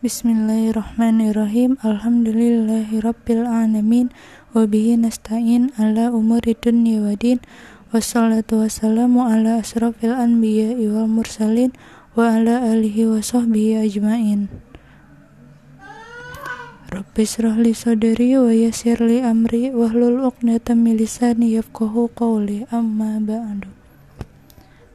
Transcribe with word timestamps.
Bismillahirrahmanirrahim. 0.00 1.76
Alhamdulillahirabbil 1.84 3.44
alamin. 3.44 4.08
Wa 4.56 4.64
bihi 4.64 4.96
nasta'in 4.96 5.76
ala 5.76 6.08
umuri 6.08 6.56
dunya 6.56 7.04
waddin 7.04 7.36
wassalatu 7.92 8.64
wassalamu 8.64 9.28
ala 9.28 9.60
asrafil 9.60 10.16
anbiya'i 10.16 10.88
wal 10.88 11.04
mursalin 11.04 11.76
wa 12.16 12.32
ala 12.32 12.64
alihi 12.72 13.12
wa 13.12 13.20
sahbihi 13.20 13.84
ajmain. 13.84 14.48
Rabbi 16.88 17.28
sadri 17.28 18.40
wa 18.40 18.48
yassir 18.56 19.04
li 19.04 19.20
amri 19.20 19.68
wahlul 19.68 20.24
'uqdatam 20.24 20.80
min 20.80 20.96
lisani 20.96 21.60
yafqahu 21.60 22.08
qawli. 22.16 22.64
Amma 22.72 23.20
ba'du. 23.20 23.68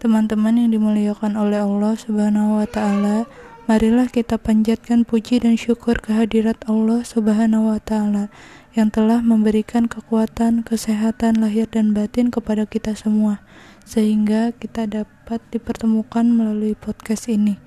Teman-teman 0.02 0.66
yang 0.66 0.74
dimuliakan 0.74 1.38
oleh 1.38 1.62
Allah 1.62 1.94
Subhanahu 1.94 2.58
wa 2.58 2.66
taala 2.66 3.30
Marilah 3.66 4.14
kita 4.14 4.38
panjatkan 4.38 5.10
puji 5.10 5.42
dan 5.42 5.58
syukur 5.58 5.98
kehadirat 5.98 6.70
Allah 6.70 7.02
Subhanahu 7.02 7.74
wa 7.74 7.82
taala 7.82 8.30
yang 8.78 8.94
telah 8.94 9.26
memberikan 9.26 9.90
kekuatan, 9.90 10.62
kesehatan 10.62 11.42
lahir 11.42 11.66
dan 11.66 11.90
batin 11.98 12.30
kepada 12.30 12.70
kita 12.70 12.94
semua 12.94 13.42
sehingga 13.82 14.54
kita 14.54 14.86
dapat 14.86 15.42
dipertemukan 15.50 16.30
melalui 16.30 16.78
podcast 16.78 17.26
ini 17.26 17.58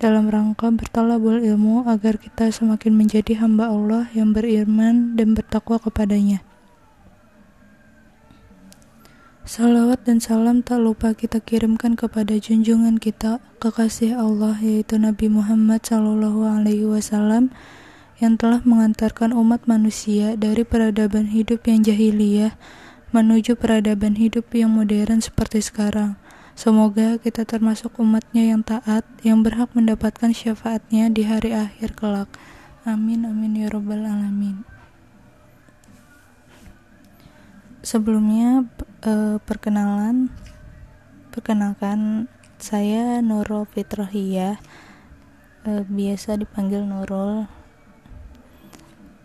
dalam 0.00 0.32
rangka 0.32 0.72
bertalabul 0.72 1.44
ilmu 1.44 1.84
agar 1.84 2.16
kita 2.16 2.48
semakin 2.48 2.96
menjadi 2.96 3.44
hamba 3.44 3.68
Allah 3.68 4.08
yang 4.16 4.32
beriman 4.32 5.20
dan 5.20 5.36
bertakwa 5.36 5.76
kepadanya. 5.76 6.40
Salawat 9.42 10.06
dan 10.06 10.22
salam 10.22 10.62
tak 10.62 10.78
lupa 10.78 11.18
kita 11.18 11.42
kirimkan 11.42 11.98
kepada 11.98 12.38
junjungan 12.38 13.02
kita, 13.02 13.42
kekasih 13.58 14.14
Allah 14.14 14.54
yaitu 14.62 15.02
Nabi 15.02 15.26
Muhammad 15.26 15.82
Sallallahu 15.82 16.46
Alaihi 16.46 16.86
Wasallam 16.86 17.50
yang 18.22 18.38
telah 18.38 18.62
mengantarkan 18.62 19.34
umat 19.34 19.66
manusia 19.66 20.38
dari 20.38 20.62
peradaban 20.62 21.34
hidup 21.34 21.66
yang 21.66 21.82
jahiliyah 21.82 22.54
menuju 23.10 23.58
peradaban 23.58 24.14
hidup 24.14 24.46
yang 24.54 24.70
modern 24.70 25.18
seperti 25.18 25.58
sekarang. 25.58 26.14
Semoga 26.54 27.18
kita 27.18 27.42
termasuk 27.42 27.98
umatnya 27.98 28.54
yang 28.54 28.62
taat, 28.62 29.02
yang 29.26 29.42
berhak 29.42 29.74
mendapatkan 29.74 30.30
syafaatnya 30.30 31.10
di 31.10 31.26
hari 31.26 31.50
akhir 31.50 31.98
kelak. 31.98 32.30
Amin 32.86 33.26
amin 33.26 33.58
ya 33.58 33.66
robbal 33.74 34.06
alamin. 34.06 34.62
Sebelumnya 37.82 38.62
uh, 39.02 39.42
perkenalan 39.42 40.30
perkenalkan 41.34 42.30
saya 42.62 43.18
Nurul 43.18 43.66
Fitrohiyah 43.66 44.54
uh, 45.66 45.82
biasa 45.90 46.38
dipanggil 46.38 46.86
Nurul. 46.86 47.50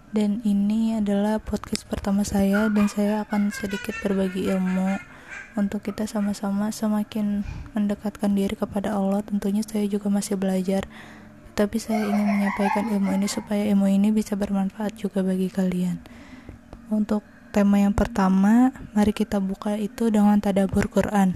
Dan 0.09 0.41
ini 0.41 0.97
adalah 0.97 1.37
podcast 1.37 1.85
pertama 1.85 2.25
saya 2.25 2.65
dan 2.73 2.89
saya 2.89 3.21
akan 3.29 3.53
sedikit 3.53 3.93
berbagi 4.01 4.49
ilmu 4.49 4.97
untuk 5.53 5.85
kita 5.85 6.09
sama-sama 6.09 6.73
semakin 6.73 7.45
mendekatkan 7.77 8.33
diri 8.33 8.57
kepada 8.57 8.97
Allah. 8.97 9.21
Tentunya 9.21 9.61
saya 9.61 9.85
juga 9.85 10.09
masih 10.09 10.33
belajar 10.33 10.89
tapi 11.53 11.77
saya 11.77 12.09
ingin 12.09 12.25
menyampaikan 12.25 12.89
ilmu 12.89 13.21
ini 13.21 13.29
supaya 13.29 13.69
ilmu 13.69 13.85
ini 13.85 14.09
bisa 14.09 14.33
bermanfaat 14.33 14.97
juga 14.97 15.21
bagi 15.21 15.53
kalian. 15.53 16.01
Untuk 16.89 17.21
tema 17.57 17.81
yang 17.81 17.97
pertama, 17.97 18.69
mari 18.93 19.17
kita 19.17 19.41
buka 19.41 19.73
itu 19.81 20.13
dengan 20.13 20.37
tadabur 20.37 20.93
Quran. 20.93 21.33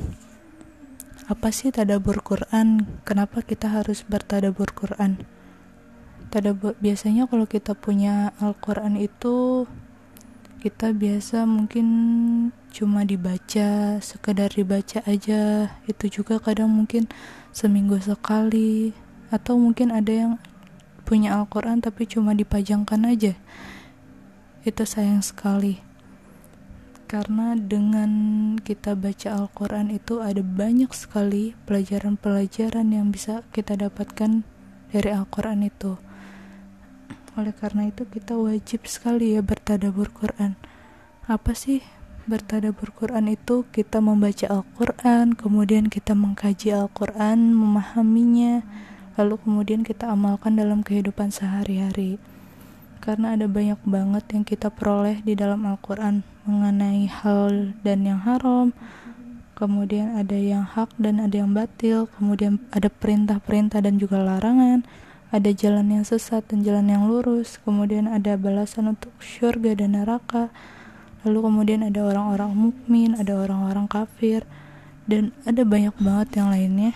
Apa 1.25 1.49
sih 1.49 1.73
tadabur 1.73 2.21
Quran? 2.21 2.85
Kenapa 3.01 3.41
kita 3.41 3.65
harus 3.65 4.05
bertadabur 4.05 4.69
Quran? 4.69 5.17
Tadabur 6.29 6.77
biasanya 6.77 7.25
kalau 7.25 7.49
kita 7.49 7.73
punya 7.73 8.37
Al-Quran 8.37 9.01
itu 9.01 9.65
kita 10.61 10.93
biasa 10.93 11.49
mungkin 11.49 11.87
cuma 12.69 13.01
dibaca, 13.01 13.97
sekedar 13.97 14.53
dibaca 14.53 15.01
aja. 15.09 15.73
Itu 15.89 16.05
juga 16.05 16.37
kadang 16.37 16.69
mungkin 16.69 17.09
seminggu 17.49 17.97
sekali 17.97 18.93
atau 19.33 19.57
mungkin 19.57 19.89
ada 19.89 20.13
yang 20.13 20.33
punya 21.01 21.33
Al-Quran 21.33 21.81
tapi 21.81 22.05
cuma 22.05 22.37
dipajangkan 22.37 23.09
aja. 23.09 23.33
Itu 24.61 24.85
sayang 24.85 25.25
sekali 25.25 25.89
karena 27.11 27.59
dengan 27.59 28.11
kita 28.63 28.95
baca 28.95 29.43
Al-Quran 29.43 29.91
itu 29.91 30.23
ada 30.23 30.39
banyak 30.39 30.87
sekali 30.95 31.59
pelajaran-pelajaran 31.67 32.87
yang 32.87 33.11
bisa 33.11 33.43
kita 33.51 33.75
dapatkan 33.75 34.47
dari 34.95 35.11
Al-Quran 35.11 35.67
itu. 35.67 35.99
Oleh 37.35 37.51
karena 37.51 37.91
itu 37.91 38.07
kita 38.07 38.39
wajib 38.39 38.87
sekali 38.87 39.35
ya 39.35 39.43
bertadabur 39.43 40.07
Quran. 40.15 40.55
Apa 41.27 41.51
sih 41.51 41.83
bertadabur 42.31 42.95
Quran 42.95 43.27
itu? 43.27 43.67
Kita 43.75 43.99
membaca 43.99 44.47
Al-Quran 44.47 45.35
kemudian 45.35 45.91
kita 45.91 46.15
mengkaji 46.15 46.71
Al-Quran 46.71 47.51
memahaminya 47.51 48.63
lalu 49.19 49.35
kemudian 49.43 49.83
kita 49.83 50.07
amalkan 50.07 50.55
dalam 50.55 50.79
kehidupan 50.79 51.27
sehari-hari. 51.35 52.23
Karena 53.03 53.35
ada 53.35 53.51
banyak 53.51 53.83
banget 53.83 54.23
yang 54.31 54.47
kita 54.47 54.71
peroleh 54.71 55.19
di 55.27 55.35
dalam 55.35 55.67
Al-Quran 55.67 56.30
mengenai 56.47 57.05
hal 57.09 57.75
dan 57.85 58.05
yang 58.05 58.21
haram 58.23 58.73
kemudian 59.57 60.17
ada 60.17 60.33
yang 60.33 60.65
hak 60.65 60.89
dan 60.97 61.21
ada 61.21 61.45
yang 61.45 61.53
batil 61.53 62.09
kemudian 62.17 62.57
ada 62.73 62.89
perintah-perintah 62.89 63.81
dan 63.81 64.01
juga 64.01 64.21
larangan 64.21 64.81
ada 65.31 65.49
jalan 65.53 65.87
yang 65.89 66.03
sesat 66.03 66.43
dan 66.49 66.65
jalan 66.65 66.89
yang 66.89 67.05
lurus 67.05 67.61
kemudian 67.61 68.09
ada 68.09 68.35
balasan 68.35 68.93
untuk 68.93 69.13
syurga 69.21 69.77
dan 69.77 69.93
neraka 69.93 70.49
lalu 71.21 71.45
kemudian 71.45 71.85
ada 71.85 72.01
orang-orang 72.01 72.51
mukmin 72.53 73.13
ada 73.13 73.37
orang-orang 73.37 73.85
kafir 73.85 74.43
dan 75.11 75.35
ada 75.43 75.67
banyak 75.67 75.95
banget 75.97 76.39
yang 76.39 76.47
lainnya. 76.53 76.93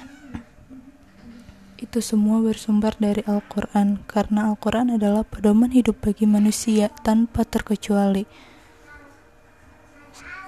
Itu 1.75 1.99
semua 1.99 2.39
bersumber 2.39 2.95
dari 2.95 3.21
Al-Quran 3.27 4.07
karena 4.07 4.47
Al-Quran 4.53 4.95
adalah 4.95 5.27
pedoman 5.27 5.75
hidup 5.75 5.99
bagi 5.99 6.23
manusia 6.23 6.87
tanpa 7.03 7.43
terkecuali 7.43 8.23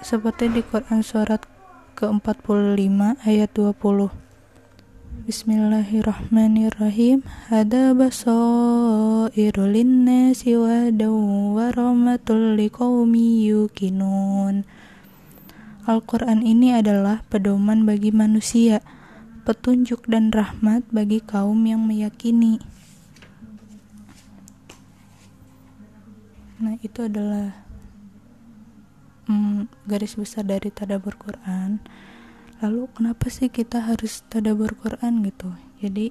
seperti 0.06 0.53
di 0.53 0.62
Quran 0.62 1.02
surat 1.02 1.41
ke-45 1.97 3.18
ayat 3.25 3.50
20 3.58 4.13
Bismillahirrahmanirrahim. 5.25 7.25
Hada 7.50 7.97
basairu 7.97 9.66
linnasi 9.66 10.53
wa 10.56 10.88
wa 11.57 11.68
rahmatul 11.74 12.53
liqaumi 12.56 13.50
yukinun 13.50 14.63
Al-Quran 15.90 16.46
ini 16.46 16.78
adalah 16.78 17.25
pedoman 17.34 17.84
bagi 17.84 18.13
manusia 18.13 18.86
petunjuk 19.44 20.06
dan 20.06 20.30
rahmat 20.30 20.86
bagi 20.94 21.24
kaum 21.24 21.66
yang 21.66 21.88
meyakini. 21.88 22.59
Nah, 26.57 26.75
itu 26.84 27.06
adalah 27.06 27.66
hmm, 29.27 29.67
garis 29.85 30.15
besar 30.15 30.47
dari 30.47 30.71
tadabur 30.71 31.19
Quran. 31.19 31.83
Lalu, 32.63 32.89
kenapa 32.97 33.29
sih 33.29 33.53
kita 33.53 33.85
harus 33.85 34.25
tadabur 34.25 34.73
Quran 34.79 35.21
gitu? 35.21 35.53
Jadi, 35.83 36.09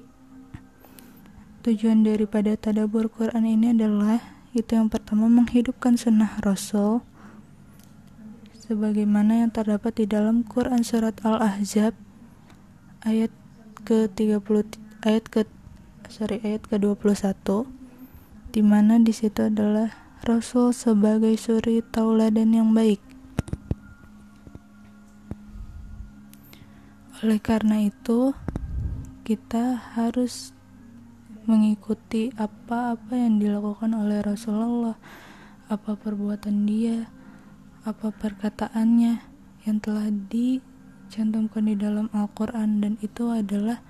tujuan 1.67 2.07
daripada 2.07 2.55
tadabur 2.55 3.11
Quran 3.11 3.43
ini 3.43 3.75
adalah 3.75 4.23
itu 4.55 4.79
yang 4.79 4.87
pertama 4.87 5.27
menghidupkan 5.27 5.99
sunnah 5.99 6.39
Rasul 6.39 7.03
sebagaimana 8.55 9.43
yang 9.43 9.51
terdapat 9.51 9.99
di 9.99 10.05
dalam 10.07 10.47
Quran 10.47 10.87
surat 10.87 11.19
Al-Ahzab 11.27 11.91
ayat 13.03 13.29
ke 13.83 14.07
30 14.11 14.43
ayat 15.03 15.23
ke 15.27 15.43
sorry 16.07 16.39
ayat 16.43 16.63
ke 16.67 16.79
21 16.79 17.67
di 18.55 18.61
mana 18.63 18.99
di 18.99 19.11
situ 19.11 19.51
adalah 19.51 19.91
Rasul 20.25 20.73
sebagai 20.73 21.37
suri 21.39 21.79
tauladan 21.79 22.51
yang 22.51 22.69
baik. 22.73 22.99
Oleh 27.25 27.41
karena 27.41 27.81
itu, 27.81 28.37
kita 29.25 29.73
harus 29.97 30.53
mengikuti 31.49 32.29
apa-apa 32.37 33.17
yang 33.17 33.41
dilakukan 33.41 33.97
oleh 33.97 34.21
Rasulullah, 34.21 35.01
apa 35.65 35.97
perbuatan 35.97 36.69
dia, 36.69 37.09
apa 37.89 38.13
perkataannya 38.13 39.17
yang 39.65 39.77
telah 39.81 40.13
di 40.13 40.61
cantumkan 41.09 41.65
di 41.65 41.73
dalam 41.73 42.05
Al-Quran 42.13 42.85
dan 42.85 42.93
itu 43.01 43.33
adalah 43.33 43.81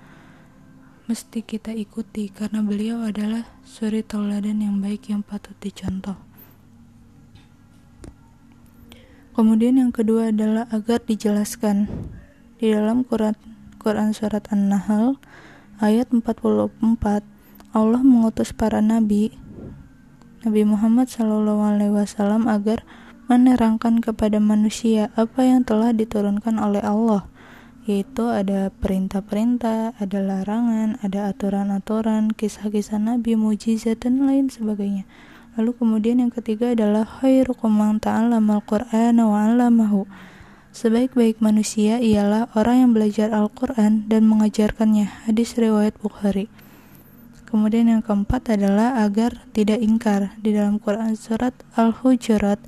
mesti 1.04 1.44
kita 1.44 1.76
ikuti 1.76 2.32
karena 2.32 2.64
beliau 2.64 3.04
adalah 3.04 3.44
suri 3.60 4.00
tauladan 4.00 4.64
yang 4.64 4.80
baik 4.80 5.12
yang 5.12 5.20
patut 5.20 5.52
dicontoh. 5.60 6.16
Kemudian 9.36 9.76
yang 9.76 9.92
kedua 9.92 10.32
adalah 10.32 10.64
agar 10.72 11.04
dijelaskan 11.04 11.92
di 12.58 12.74
dalam 12.74 13.06
Quran 13.06 13.38
Quran 13.78 14.10
surat 14.10 14.50
An-Nahl 14.50 15.22
ayat 15.78 16.10
44 16.10 16.74
Allah 17.70 18.02
mengutus 18.02 18.50
para 18.50 18.82
nabi 18.82 19.30
Nabi 20.42 20.62
Muhammad 20.66 21.06
SAW 21.06 22.46
agar 22.50 22.82
menerangkan 23.30 24.02
kepada 24.02 24.42
manusia 24.42 25.14
apa 25.14 25.46
yang 25.46 25.62
telah 25.62 25.94
diturunkan 25.94 26.58
oleh 26.58 26.82
Allah 26.82 27.30
yaitu 27.88 28.28
ada 28.28 28.68
perintah-perintah, 28.68 29.96
ada 29.96 30.18
larangan, 30.20 31.00
ada 31.00 31.32
aturan-aturan, 31.32 32.36
kisah-kisah 32.36 33.00
nabi, 33.00 33.32
mujizat 33.32 34.04
dan 34.04 34.28
lain 34.28 34.52
sebagainya. 34.52 35.08
Lalu 35.56 35.72
kemudian 35.72 36.20
yang 36.20 36.28
ketiga 36.28 36.76
adalah 36.76 37.08
khairukum 37.08 37.72
man 37.72 37.96
ta'allama 37.96 38.60
al-Qur'ana 38.60 39.24
wa 39.24 39.40
'allamahu. 39.40 40.04
Sebaik-baik 40.78 41.42
manusia 41.42 41.98
ialah 41.98 42.54
orang 42.54 42.86
yang 42.86 42.90
belajar 42.94 43.34
Al-Qur'an 43.34 44.06
dan 44.06 44.30
mengajarkannya. 44.30 45.26
Hadis 45.26 45.58
riwayat 45.58 45.98
Bukhari. 45.98 46.46
Kemudian 47.50 47.90
yang 47.90 47.98
keempat 47.98 48.54
adalah 48.54 49.02
agar 49.02 49.42
tidak 49.50 49.82
ingkar 49.82 50.38
di 50.38 50.54
dalam 50.54 50.78
Quran 50.78 51.18
surat 51.18 51.50
Al-Hujurat 51.74 52.62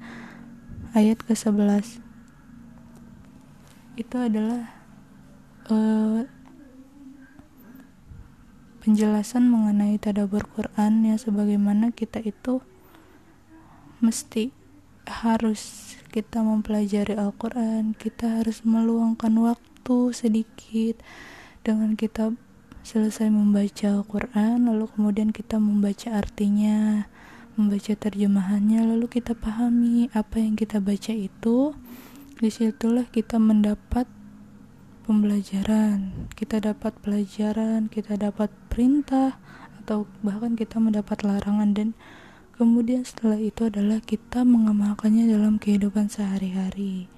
ayat 0.90 1.22
ke-11. 1.22 2.02
Itu 3.94 4.16
adalah 4.18 4.74
uh, 5.70 6.26
penjelasan 8.82 9.46
mengenai 9.46 10.02
tadabur 10.02 10.50
Quran 10.50 11.06
ya 11.06 11.14
sebagaimana 11.14 11.94
kita 11.94 12.18
itu 12.26 12.58
mesti 14.02 14.50
harus 15.10 15.92
kita 16.14 16.40
mempelajari 16.40 17.18
Al-Quran 17.18 17.98
kita 17.98 18.40
harus 18.40 18.62
meluangkan 18.62 19.34
waktu 19.42 20.14
sedikit 20.14 21.02
dengan 21.66 21.98
kita 21.98 22.32
selesai 22.86 23.28
membaca 23.28 23.90
Al-Quran 23.90 24.70
lalu 24.70 24.86
kemudian 24.94 25.34
kita 25.34 25.58
membaca 25.58 26.14
artinya 26.14 27.10
membaca 27.58 27.92
terjemahannya 27.92 28.86
lalu 28.86 29.10
kita 29.20 29.36
pahami 29.36 30.08
apa 30.16 30.40
yang 30.40 30.56
kita 30.56 30.80
baca 30.80 31.12
itu. 31.12 31.76
Di 32.40 32.48
situlah 32.48 33.04
kita 33.12 33.36
mendapat 33.36 34.08
pembelajaran 35.10 36.30
kita 36.38 36.62
dapat 36.62 36.94
pelajaran 37.02 37.90
kita 37.90 38.14
dapat 38.14 38.46
perintah 38.70 39.42
atau 39.82 40.06
bahkan 40.22 40.54
kita 40.54 40.78
mendapat 40.78 41.26
larangan 41.26 41.74
dan 41.74 41.88
kemudian 42.60 43.08
setelah 43.08 43.40
itu 43.40 43.72
adalah 43.72 44.04
kita 44.04 44.44
mengamalkannya 44.44 45.24
dalam 45.32 45.56
kehidupan 45.56 46.12
sehari-hari. 46.12 47.08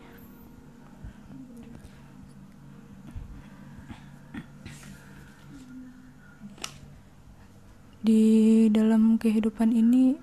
Di 8.07 8.71
dalam 8.71 9.19
kehidupan 9.19 9.75
ini 9.75 10.15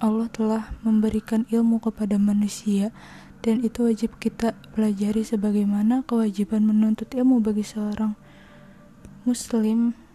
Allah 0.00 0.32
telah 0.32 0.72
memberikan 0.80 1.44
ilmu 1.52 1.84
kepada 1.84 2.16
manusia 2.16 2.96
dan 3.44 3.60
itu 3.60 3.84
wajib 3.84 4.16
kita 4.16 4.56
pelajari 4.72 5.20
sebagaimana 5.20 6.00
kewajiban 6.08 6.64
menuntut 6.64 7.12
ilmu 7.12 7.44
bagi 7.44 7.64
seorang 7.64 8.16
muslim 9.28 10.07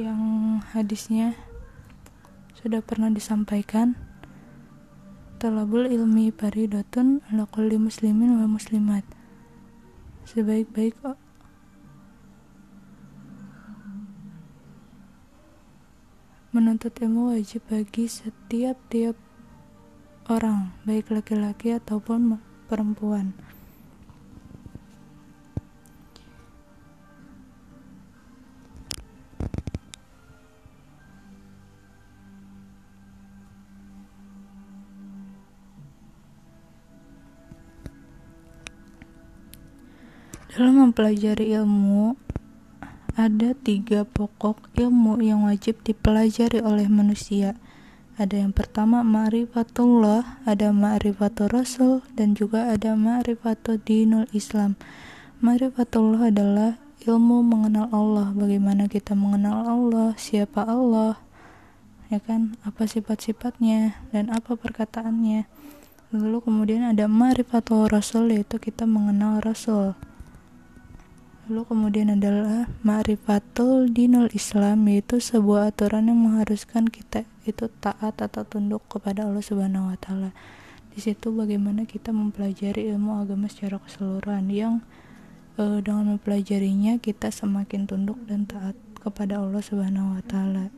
yang 0.00 0.20
hadisnya 0.72 1.36
sudah 2.56 2.80
pernah 2.80 3.12
disampaikan. 3.12 3.96
Talabul 5.40 5.88
ilmi 5.88 6.32
paridotun 6.32 7.24
ala 7.28 7.48
muslimin 7.80 8.40
wa 8.40 8.48
muslimat. 8.48 9.04
Sebaik-baik 10.28 10.96
Menuntut 16.50 16.90
ilmu 16.98 17.30
wajib 17.30 17.62
bagi 17.70 18.10
setiap-tiap 18.10 19.14
orang, 20.26 20.74
baik 20.82 21.14
laki-laki 21.14 21.78
ataupun 21.78 22.42
perempuan. 22.66 23.38
Dalam 40.50 40.82
mempelajari 40.82 41.54
ilmu, 41.54 42.18
ada 43.14 43.54
tiga 43.54 44.02
pokok 44.02 44.74
ilmu 44.74 45.22
yang 45.22 45.46
wajib 45.46 45.78
dipelajari 45.86 46.58
oleh 46.58 46.90
manusia. 46.90 47.54
Ada 48.18 48.42
yang 48.42 48.50
pertama 48.50 49.06
ma'rifatullah, 49.06 50.42
ada 50.42 50.74
ma'rifatul 50.74 51.54
rasul, 51.54 52.02
dan 52.18 52.34
juga 52.34 52.66
ada 52.66 52.98
ma'rifatul 52.98 53.78
dinul 53.78 54.26
Islam. 54.34 54.74
Ma'rifatullah 55.38 56.34
adalah 56.34 56.82
ilmu 57.06 57.46
mengenal 57.46 57.86
Allah, 57.94 58.34
bagaimana 58.34 58.90
kita 58.90 59.14
mengenal 59.14 59.62
Allah, 59.62 60.18
siapa 60.18 60.66
Allah, 60.66 61.22
ya 62.10 62.18
kan, 62.18 62.58
apa 62.66 62.90
sifat-sifatnya, 62.90 64.02
dan 64.10 64.34
apa 64.34 64.58
perkataannya. 64.58 65.46
Lalu 66.10 66.42
kemudian 66.42 66.90
ada 66.90 67.06
ma'rifatul 67.06 67.86
rasul, 67.86 68.34
yaitu 68.34 68.58
kita 68.58 68.82
mengenal 68.82 69.38
Rasul 69.38 69.94
Lalu 71.50 71.66
kemudian 71.66 72.14
adalah 72.14 72.70
ma'rifatul 72.86 73.90
dinul 73.90 74.30
Islam 74.30 74.86
yaitu 74.86 75.18
sebuah 75.18 75.74
aturan 75.74 76.06
yang 76.06 76.22
mengharuskan 76.22 76.86
kita 76.86 77.26
itu 77.42 77.66
taat 77.82 78.22
atau 78.22 78.46
tunduk 78.46 78.86
kepada 78.86 79.26
Allah 79.26 79.42
Subhanahu 79.42 79.90
wa 79.90 79.98
taala. 79.98 80.30
Di 80.94 81.02
situ 81.02 81.34
bagaimana 81.34 81.90
kita 81.90 82.14
mempelajari 82.14 82.94
ilmu 82.94 83.26
agama 83.26 83.50
secara 83.50 83.82
keseluruhan 83.82 84.46
yang 84.46 84.78
e, 85.58 85.82
dengan 85.82 86.14
mempelajarinya 86.14 87.02
kita 87.02 87.34
semakin 87.34 87.82
tunduk 87.82 88.22
dan 88.30 88.46
taat 88.46 88.78
kepada 89.02 89.42
Allah 89.42 89.58
Subhanahu 89.58 90.14
wa 90.14 90.22
taala. 90.22 90.70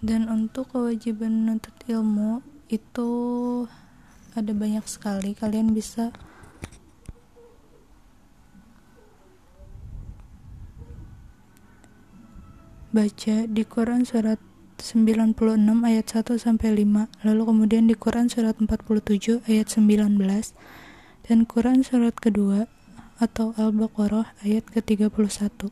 dan 0.00 0.26
untuk 0.50 0.74
kewajiban 0.74 1.46
menuntut 1.46 1.70
ilmu 1.86 2.42
itu 2.66 3.10
ada 4.34 4.50
banyak 4.50 4.82
sekali. 4.82 5.30
Kalian 5.30 5.70
bisa 5.70 6.10
baca 12.90 13.46
di 13.46 13.62
Quran 13.62 14.02
surat 14.02 14.42
96 14.82 15.38
ayat 15.86 16.06
1 16.18 16.34
sampai 16.34 16.82
5 16.82 17.06
lalu 17.22 17.42
kemudian 17.46 17.86
di 17.86 17.94
Quran 17.94 18.26
surat 18.26 18.58
47 18.58 19.46
ayat 19.46 19.70
19 19.70 20.18
dan 21.30 21.46
Quran 21.46 21.86
surat 21.86 22.18
kedua 22.18 22.66
atau 23.22 23.54
Al-Baqarah 23.54 24.34
ayat 24.42 24.66
ke-31 24.74 25.70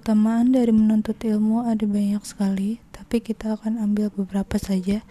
Keutamaan 0.00 0.56
dari 0.56 0.72
menuntut 0.72 1.20
ilmu 1.20 1.68
ada 1.68 1.84
banyak 1.84 2.24
sekali, 2.24 2.80
tapi 2.88 3.20
kita 3.20 3.60
akan 3.60 3.76
ambil 3.76 4.08
beberapa 4.08 4.56
saja. 4.56 5.04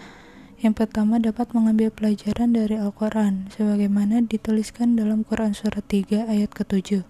Yang 0.57 0.73
pertama 0.81 1.21
dapat 1.21 1.53
mengambil 1.53 1.93
pelajaran 1.93 2.57
dari 2.57 2.73
Al-Quran, 2.73 3.53
sebagaimana 3.53 4.25
dituliskan 4.25 4.97
dalam 4.97 5.21
Quran 5.21 5.53
Surat 5.53 5.85
3 5.85 6.25
ayat 6.25 6.49
ke-7. 6.57 7.05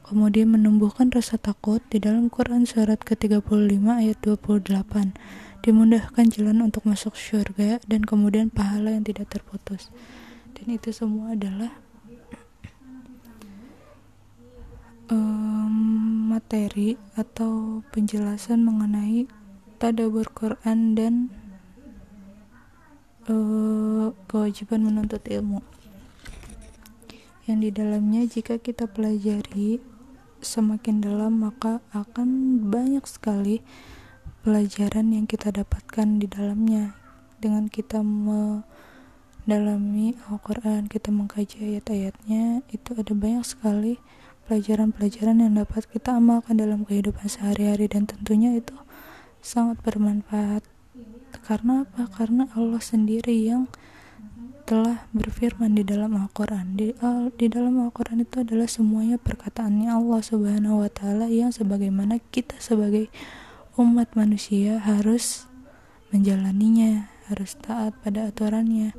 Kemudian 0.00 0.48
menumbuhkan 0.48 1.12
rasa 1.12 1.36
takut 1.36 1.84
di 1.92 2.00
dalam 2.00 2.32
Quran 2.32 2.64
Surat 2.64 3.04
ke-35 3.04 3.84
ayat 3.84 4.16
28. 4.24 5.12
Dimudahkan 5.60 6.24
jalan 6.24 6.64
untuk 6.64 6.88
masuk 6.88 7.20
surga 7.20 7.84
dan 7.84 8.00
kemudian 8.00 8.48
pahala 8.48 8.96
yang 8.96 9.04
tidak 9.04 9.28
terputus. 9.28 9.92
Dan 10.56 10.72
itu 10.72 10.88
semua 10.88 11.36
adalah 11.36 11.84
materi 16.50 16.98
atau 17.14 17.78
penjelasan 17.94 18.66
mengenai 18.66 19.30
tadabur 19.78 20.26
Quran 20.34 20.98
dan 20.98 21.30
uh, 23.30 24.10
kewajiban 24.26 24.82
menuntut 24.82 25.22
ilmu. 25.30 25.62
yang 27.46 27.62
di 27.62 27.70
dalamnya 27.70 28.26
jika 28.26 28.58
kita 28.58 28.90
pelajari 28.90 29.78
semakin 30.42 30.98
dalam 30.98 31.38
maka 31.38 31.86
akan 31.94 32.58
banyak 32.66 33.06
sekali 33.06 33.62
pelajaran 34.42 35.14
yang 35.14 35.30
kita 35.30 35.54
dapatkan 35.54 36.18
di 36.18 36.26
dalamnya 36.26 36.98
dengan 37.38 37.70
kita 37.70 38.02
mendalami 38.02 38.58
Al-Quran 40.26 40.90
kita 40.90 41.14
mengkaji 41.14 41.78
ayat-ayatnya 41.78 42.66
itu 42.74 42.90
ada 42.98 43.14
banyak 43.14 43.46
sekali 43.46 44.02
pelajaran-pelajaran 44.50 45.46
yang 45.46 45.62
dapat 45.62 45.86
kita 45.86 46.18
amalkan 46.18 46.58
dalam 46.58 46.82
kehidupan 46.82 47.30
sehari-hari 47.30 47.86
dan 47.86 48.10
tentunya 48.10 48.58
itu 48.58 48.74
sangat 49.38 49.78
bermanfaat. 49.86 50.66
Karena 51.46 51.86
apa? 51.86 52.10
karena 52.10 52.50
Allah 52.58 52.82
sendiri 52.82 53.46
yang 53.46 53.70
telah 54.66 55.06
berfirman 55.14 55.78
di 55.78 55.86
dalam 55.86 56.18
Al-Quran. 56.18 56.74
Di, 56.74 56.98
al, 56.98 57.30
di 57.30 57.46
dalam 57.46 57.78
Al-Quran 57.78 58.26
itu 58.26 58.42
adalah 58.42 58.66
semuanya 58.66 59.22
perkataannya 59.22 59.86
Allah 59.86 60.18
subhanahu 60.18 60.82
wa 60.82 60.90
ta'ala 60.90 61.30
yang 61.30 61.54
sebagaimana 61.54 62.18
kita 62.34 62.58
sebagai 62.58 63.06
umat 63.78 64.10
manusia 64.18 64.82
harus 64.82 65.46
menjalaninya 66.10 67.06
harus 67.30 67.54
taat 67.54 67.94
pada 68.02 68.26
aturannya 68.34 68.90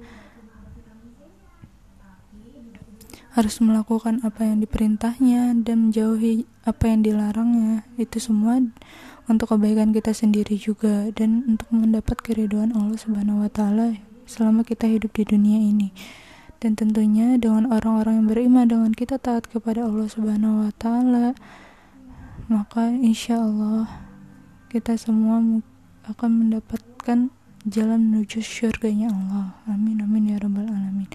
harus 3.31 3.63
melakukan 3.63 4.19
apa 4.27 4.43
yang 4.43 4.59
diperintahnya 4.59 5.55
dan 5.63 5.87
menjauhi 5.87 6.43
apa 6.67 6.83
yang 6.91 6.99
dilarangnya. 7.07 7.87
Itu 7.95 8.19
semua 8.19 8.59
untuk 9.31 9.55
kebaikan 9.55 9.95
kita 9.95 10.11
sendiri 10.11 10.59
juga 10.59 11.07
dan 11.15 11.47
untuk 11.47 11.71
mendapat 11.71 12.19
keriduan 12.19 12.75
Allah 12.75 12.99
Subhanahu 12.99 13.47
wa 13.47 13.51
taala 13.51 13.95
selama 14.27 14.67
kita 14.67 14.83
hidup 14.91 15.15
di 15.15 15.23
dunia 15.23 15.63
ini. 15.63 15.95
Dan 16.61 16.77
tentunya 16.77 17.39
dengan 17.41 17.71
orang-orang 17.71 18.21
yang 18.21 18.27
beriman 18.27 18.65
dengan 18.67 18.91
kita 18.91 19.17
taat 19.17 19.47
kepada 19.47 19.87
Allah 19.87 20.11
Subhanahu 20.11 20.67
wa 20.67 20.71
taala 20.75 21.33
maka 22.51 22.91
insya 22.91 23.39
Allah 23.39 23.87
kita 24.67 24.99
semua 24.99 25.39
akan 26.03 26.29
mendapatkan 26.45 27.31
jalan 27.63 27.99
menuju 28.11 28.43
surganya 28.43 29.07
Allah. 29.07 29.55
Amin 29.71 30.03
amin 30.03 30.35
ya 30.35 30.37
rabbal 30.37 30.67
alamin 30.67 31.07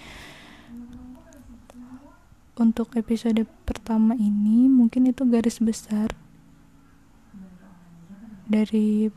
untuk 2.56 2.96
episode 2.96 3.44
pertama 3.68 4.16
ini 4.16 4.64
mungkin 4.64 5.12
itu 5.12 5.28
garis 5.28 5.60
besar 5.60 6.08
dari 8.48 9.12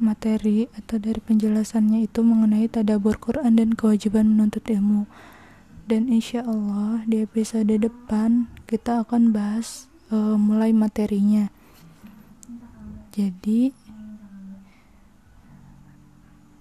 materi 0.00 0.70
atau 0.78 0.96
dari 0.96 1.18
penjelasannya 1.20 2.08
itu 2.08 2.24
mengenai 2.24 2.70
tadabur 2.70 3.18
Quran 3.20 3.58
dan 3.58 3.74
kewajiban 3.76 4.32
menuntut 4.32 4.64
ilmu. 4.64 5.04
Dan 5.88 6.08
insya 6.08 6.46
Allah 6.46 7.04
di 7.04 7.20
episode 7.24 7.68
depan 7.68 8.48
kita 8.64 9.04
akan 9.04 9.34
bahas 9.34 9.90
uh, 10.08 10.38
mulai 10.38 10.72
materinya. 10.72 11.50
Jadi 13.12 13.74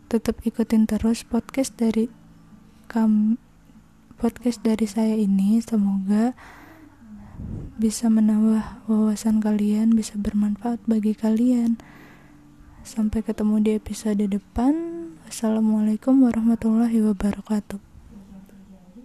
tetap 0.08 0.39
ikutin 0.41 0.88
terus 0.88 1.22
podcast 1.27 1.75
dari 1.75 2.10
kami 2.88 3.47
podcast 4.18 4.66
dari 4.66 4.90
saya 4.90 5.14
ini 5.14 5.62
semoga 5.62 6.34
bisa 7.78 8.10
menambah 8.10 8.90
wawasan 8.90 9.38
kalian, 9.38 9.94
bisa 9.94 10.18
bermanfaat 10.18 10.82
bagi 10.90 11.14
kalian. 11.14 11.78
Sampai 12.82 13.22
ketemu 13.22 13.62
di 13.62 13.72
episode 13.78 14.26
depan. 14.26 14.74
Wassalamualaikum 15.30 16.26
warahmatullahi 16.26 16.98
wabarakatuh. 17.06 17.87